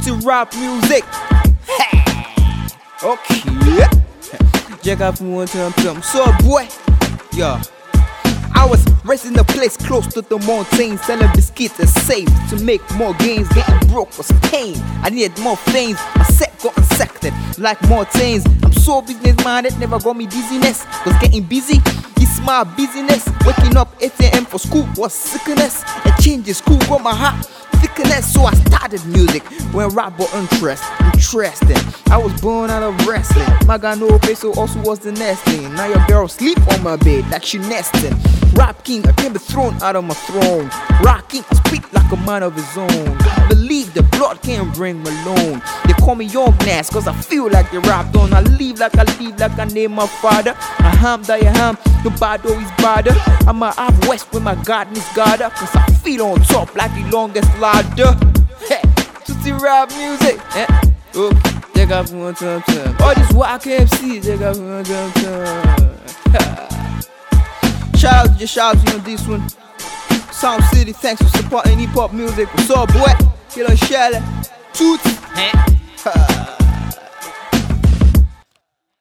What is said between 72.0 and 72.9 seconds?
music. What's up,